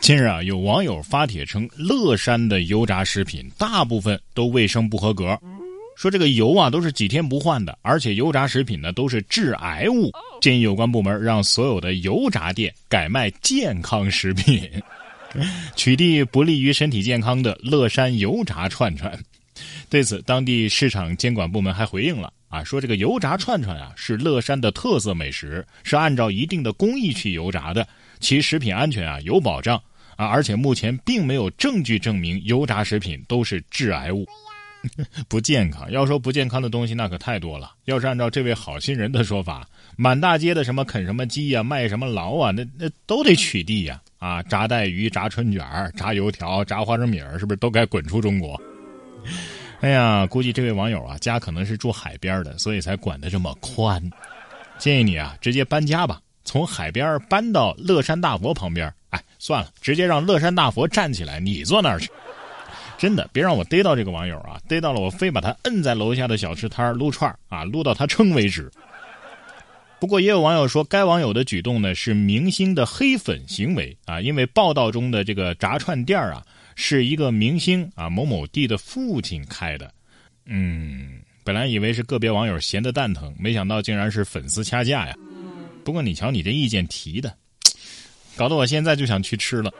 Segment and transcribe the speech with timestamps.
[0.00, 5.38] 近日啊，有网友发帖称，乐山的油炸食品大部分都卫生不合格，
[5.94, 10.10] 说这个油啊都是几天不换的，而且油炸食品呢都是致癌物，
[10.40, 14.68] 建议有关部门让所有的油炸店改卖健康食品，
[15.76, 19.16] 取缔不利于身体健康的乐山油炸串串。
[19.90, 27.86] 对此，当地市场监管部门还回应了啊，说这个油炸串串啊是乐山的特色美食，是按照一定的工艺去油炸的，
[28.18, 29.80] 其食品安全啊有保障。
[30.20, 30.26] 啊！
[30.26, 34.26] 而且目前并没有证据证明油炸食品都是致癌物，
[35.28, 35.90] 不健康。
[35.90, 37.72] 要说不健康的东西，那可太多了。
[37.86, 43.98] 要是按照这位好心人的说法，满大街的什么啃什么鸡呀、卖什么劳啊，那那都得取缔呀！
[44.18, 45.64] 啊，炸带鱼、炸春卷、
[45.96, 48.60] 炸油条、炸花生米是不是都该滚出中国？
[49.80, 54.02] 哎呀，估计这位网友啊，家可能是住海边的，所以才管得这么宽。
[54.76, 58.92] 建议你啊，直接搬家吧，从海边搬到乐山大佛旁边。
[59.10, 62.10] 哎，算了，直接让乐山大佛站起来，你坐那儿去。
[62.98, 64.60] 真的，别让我逮到这个网友啊！
[64.68, 68.70] 逮到了，我非把他摁在楼下的小吃摊撸串啊，撸到他撑为止。
[69.98, 79.90] 不过，也有网友说，该网友的举动呢是明星的黑粉行为啊，因为报道中的这个炸串店啊是一个明星啊某某地的父亲开的。
[80.44, 85.14] 嗯，本来以为是个别网友闲得蛋疼，没想到竟然是粉丝掐架呀。
[85.84, 87.34] 不过，你瞧你这意见提的。
[88.40, 89.70] 搞得我现在就想去吃了。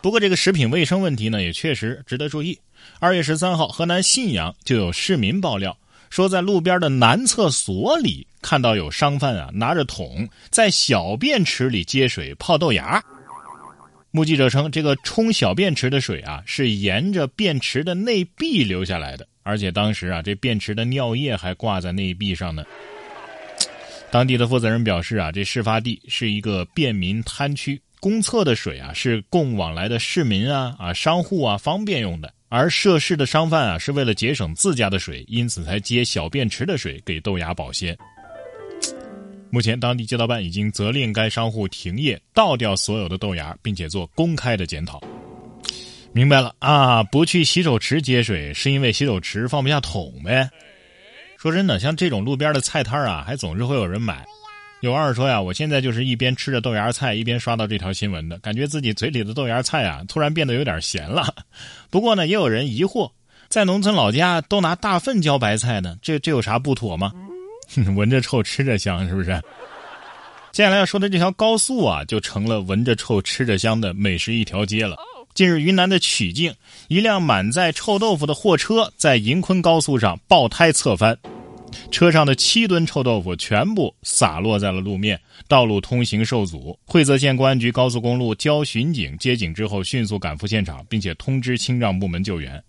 [0.00, 2.58] 不过这个食品卫生问题呢，也确实值得注意。
[3.00, 5.76] 二月十三号，河南信阳就有市民爆料
[6.08, 13.04] 说，在路边的男厕所里看到有商贩啊拿着桶在小便池里接水泡豆芽。
[14.10, 22.64] 目击者称，这个冲小便池的水啊是沿着便池的内壁流下来的，而且当时啊这便池的尿液还挂在内壁上呢。
[24.10, 37.96] 当地的负责人表示啊，这事发地是一个便民摊区，公厕的水啊是供往来的市民啊啊商户啊方便用的，而涉事的商贩啊是为了节省自家的水，因此才接小便池的水给豆芽保鲜。
[39.48, 45.00] 目前，当地街道办已经责令该商户停业，倒掉所有的豆芽，并且做公开的检讨。
[46.12, 50.50] 明白了啊，不去洗手池接水，是因为洗手池放不下桶呗。
[51.40, 54.26] 说真的，像这种路边的菜摊啊，还总是会有人买。
[54.80, 61.34] 有网友说呀，我现在就是一边吃着豆芽菜，一边刷到这条新闻的，感觉自己嘴里的豆芽菜啊，突然变得有点咸了。
[61.88, 63.10] 不过呢，也有人疑惑，
[63.48, 67.10] 在农村老家都拿大粪浇白菜呢，这这有啥不妥吗？
[67.96, 69.40] 闻着臭，吃着香，是不是？
[70.52, 74.94] 接下来要说的这条高速啊，就成了闻着臭、吃着香的美食一条街了。
[75.32, 76.52] 近日，云南的曲靖，
[76.88, 81.16] 一辆满载臭豆腐的货车在银昆高速上爆胎侧翻，
[81.90, 86.76] 车上的七吨臭豆腐全部洒落在了路面，道路通行受阻。
[86.84, 92.62] 惠泽县公安局高速公路交巡警接警之后，迅速赶赴现场，并且通知清障部门救援。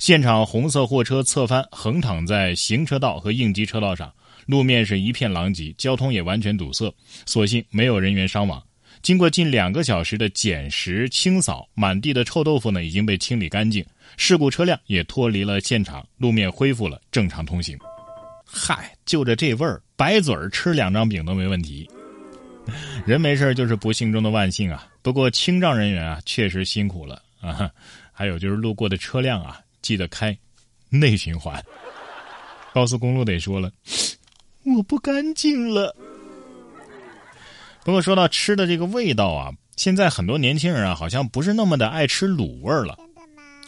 [0.00, 4.12] 现场红色货车侧翻，横躺在行车道和应急车道上，
[4.46, 6.92] 路面是一片狼藉，交通也完全堵塞，
[7.26, 8.60] 所幸没有人员伤亡。
[9.02, 13.84] 经过近两个小时的捡拾清扫，满地的臭豆腐呢已经被清理干净，
[14.16, 17.78] 事故车辆也脱离了现场，路面恢复了正常通行。
[18.44, 21.88] 嗨，就着这味儿，白嘴儿吃两张饼都没问题。
[23.06, 24.86] 人没事就是不幸中的万幸啊。
[25.00, 27.70] 不过清障人员啊确实辛苦了啊。
[28.12, 30.36] 还有就是路过的车辆啊，记得开
[30.90, 31.64] 内循环。
[32.74, 33.72] 高速公路得说了，
[34.64, 35.94] 我不干净了。
[37.88, 42.98] 不过说到吃的这个味道啊，现在很多年轻人啊，好像不是那么的爱吃卤味了。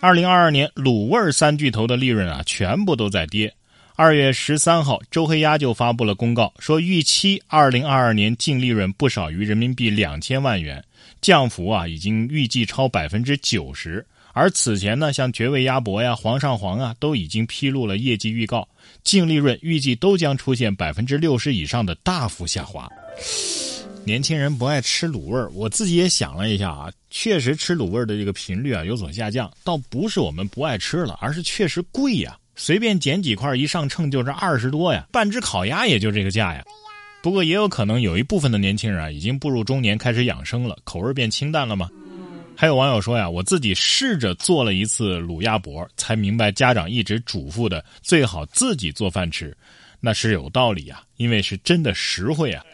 [0.00, 3.54] 二零二二年卤味三巨头的利润啊，全部都在跌。
[3.94, 10.84] 二月十三号，周黑鸭就发布了公告，说预期二零二二年净利润不少于人民币两千万元，
[11.20, 14.04] 降幅啊已经预计超百分之九十。
[14.32, 18.66] 而此前呢，像绝味鸭脖呀、煌上煌啊，都已经披露了业绩预告，
[19.04, 22.90] 净利润预计都将出现百分之六十以上的大幅下滑。
[24.08, 36.64] 年轻人不爱吃卤味儿，我自己也想了一下啊，确实吃卤味儿的这个频率啊有所下降，倒不是我们不爱吃了，而是确实贵呀，随便捡几块一上秤就是二十多呀，半只烤鸭也就这个价呀。
[37.20, 41.90] 不过也有可能有一部分的年轻人啊已经步入中年，开始养生了，口味变清淡了吗？
[42.56, 49.54] 还有网友说呀，我自己试着做了一次卤鸭脖，才明白家长一直嘱咐的最好自己做饭吃，
[50.00, 52.64] 那是有道理呀，因为是真的实惠啊。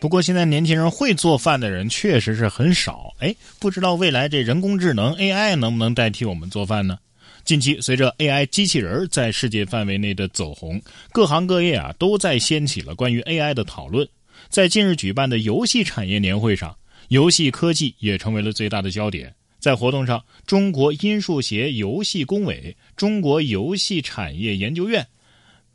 [0.00, 6.98] 不过现在年轻人会做饭的人确实是很少，哎，不知道未来这人工智能 AI 能不能代替我们做饭呢？
[7.44, 10.80] 近期随着 AI 机器人在世界范围内的走红，
[11.12, 14.08] 各行各业啊都在掀起了关于 AI 的讨论。
[14.48, 16.74] 在近日举办的游戏产业年会上，
[17.08, 19.34] 游戏科技也成为了最大的焦点。
[19.58, 25.06] 在活动上，中国音数协游戏工委、中国游戏产业研究院、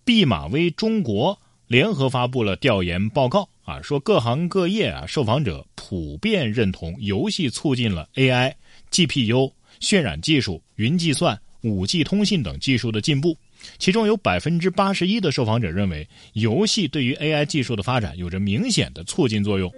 [0.03, 8.53] 毕马威中国联合发布了调研报告啊，说各行各业啊受访者普遍认同游戏促进了 AI、
[8.91, 9.51] GPU、
[9.81, 13.35] 渲染技术、云计算、五 G 通信等技术的进步。
[13.79, 19.73] 其中有百分之八十一的受访者认为，游戏对于 AI 技术的发展有着明显的促进作用。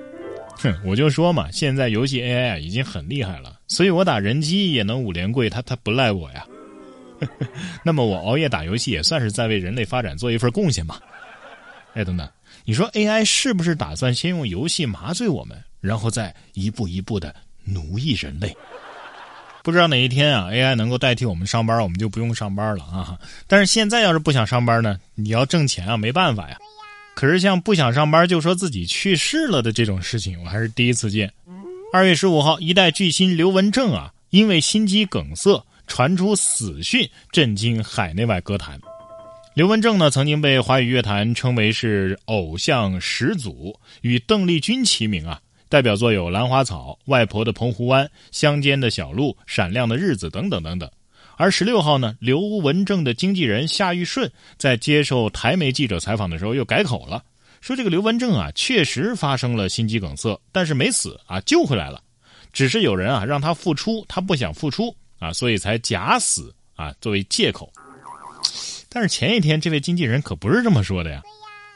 [0.57, 6.45] 哼，我就说嘛，现在游戏 AI 已经很厉害了，所以我打人机也能五连跪，他他不赖我呀。
[7.86, 11.00] 那么我熬夜打游戏也算是在为人类发展做一份贡献嘛？
[11.94, 12.28] 哎，等等，
[12.69, 17.34] 你说 AI 是不是打算先用游戏麻醉我们，然后再一步一步的
[17.64, 18.54] 奴役人类？
[19.64, 23.18] 不知道哪一天啊，AI 能够代替我们上班，我们就不用上班了啊！
[23.48, 26.58] 但是现在要是不想上班呢，你要挣钱啊，没办法呀。
[27.16, 31.31] 可是像不想上班就说自己去世了的这种事情，我还是第一次见。
[31.94, 38.78] 二月十五号，一代巨星刘文正啊，因为心肌梗塞传出死讯，震惊海内外歌坛。
[39.57, 45.42] 刘文正呢，曾经被华语乐坛称为是偶像始祖，与邓丽君齐名啊。
[45.68, 50.88] 代表作有《兰花草》《外婆的澎湖湾》《乡间的小路》《闪亮的日子》等等等等。
[51.38, 57.24] 而十六号呢，刘文正的经纪人夏玉顺在接受台媒记者采访的时候又改口了，
[57.60, 62.00] 说这个刘文正啊确实发生了心肌梗塞，但是没死啊，救回来了，
[62.53, 67.74] 只是有人啊让他复出，他不想复出啊，所以才假死啊作为借口。
[68.89, 71.22] 但是前一天这位经纪人可不是这么说的呀，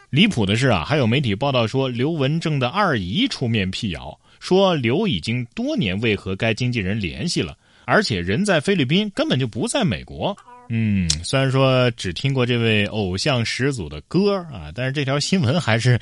[0.10, 7.58] 离谱的是啊，还有媒体报道说刘文正的二姨出面辟谣，说刘已经多年未和该经纪人联系了。
[7.86, 10.38] 而且人在菲律宾，根本就不在美国。
[10.70, 16.00] 嗯，虽然说只听过这位偶像始祖的歌啊，但是这条新闻还是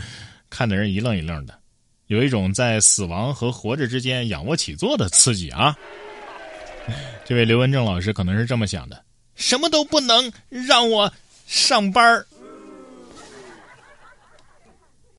[0.50, 1.58] 看的人一愣一愣的，
[2.08, 5.76] 有一种在死亡和活着之间仰卧起坐的刺激啊。
[7.26, 9.02] 这位刘文正老师可能是这么想的：
[9.40, 11.14] 什么都不能让我
[11.48, 12.28] 上班儿。